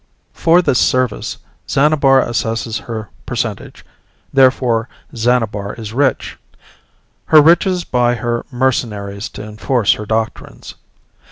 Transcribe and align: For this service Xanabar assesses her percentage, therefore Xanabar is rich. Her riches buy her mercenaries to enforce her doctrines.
For 0.33 0.63
this 0.63 0.79
service 0.79 1.37
Xanabar 1.69 2.21
assesses 2.23 2.79
her 2.85 3.09
percentage, 3.27 3.85
therefore 4.33 4.89
Xanabar 5.15 5.75
is 5.75 5.93
rich. 5.93 6.39
Her 7.25 7.39
riches 7.39 7.83
buy 7.83 8.15
her 8.15 8.43
mercenaries 8.51 9.29
to 9.29 9.43
enforce 9.43 9.93
her 9.93 10.07
doctrines. 10.07 10.73